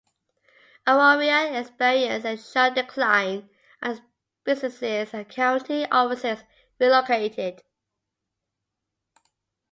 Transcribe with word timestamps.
Auraria 0.87 1.59
experienced 1.61 2.25
a 2.25 2.35
sharp 2.35 2.73
decline 2.73 3.51
as 3.83 4.01
businesses 4.43 5.13
and 5.13 5.29
county 5.29 5.85
offices 5.91 6.43
relocated. 6.79 7.61